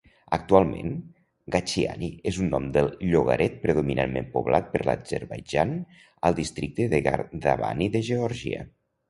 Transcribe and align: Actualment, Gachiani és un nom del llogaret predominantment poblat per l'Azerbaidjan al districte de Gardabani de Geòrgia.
Actualment, 0.35 0.93
Gachiani 1.55 2.09
és 2.31 2.39
un 2.45 2.49
nom 2.53 2.65
del 2.77 2.89
llogaret 3.09 3.59
predominantment 3.67 4.33
poblat 4.39 4.73
per 4.73 4.83
l'Azerbaidjan 4.89 5.77
al 6.31 6.39
districte 6.41 6.89
de 6.97 7.05
Gardabani 7.11 7.93
de 7.99 8.05
Geòrgia. 8.11 8.67